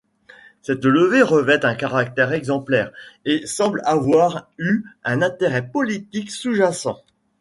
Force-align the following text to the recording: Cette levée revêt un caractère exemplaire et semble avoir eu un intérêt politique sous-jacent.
Cette 0.63 0.83
levée 0.83 1.21
revêt 1.21 1.63
un 1.63 1.75
caractère 1.75 2.33
exemplaire 2.33 2.91
et 3.23 3.45
semble 3.45 3.83
avoir 3.85 4.49
eu 4.57 4.83
un 5.03 5.21
intérêt 5.21 5.69
politique 5.69 6.31
sous-jacent. 6.31 7.03